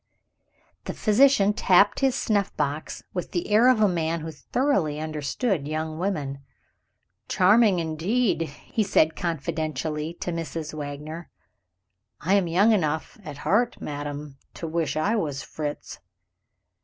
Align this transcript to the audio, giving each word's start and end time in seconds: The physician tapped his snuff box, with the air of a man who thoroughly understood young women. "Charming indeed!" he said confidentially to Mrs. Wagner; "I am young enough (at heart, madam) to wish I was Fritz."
The 0.85 0.95
physician 0.95 1.53
tapped 1.53 1.99
his 1.99 2.15
snuff 2.15 2.57
box, 2.57 3.03
with 3.13 3.33
the 3.33 3.49
air 3.51 3.69
of 3.69 3.81
a 3.81 3.87
man 3.87 4.21
who 4.21 4.31
thoroughly 4.31 4.99
understood 4.99 5.67
young 5.67 5.99
women. 5.99 6.39
"Charming 7.27 7.77
indeed!" 7.77 8.41
he 8.65 8.81
said 8.81 9.15
confidentially 9.15 10.15
to 10.15 10.31
Mrs. 10.31 10.73
Wagner; 10.73 11.29
"I 12.19 12.33
am 12.33 12.47
young 12.47 12.71
enough 12.71 13.19
(at 13.23 13.37
heart, 13.45 13.79
madam) 13.79 14.39
to 14.55 14.67
wish 14.67 14.97
I 14.97 15.15
was 15.15 15.43
Fritz." 15.43 15.99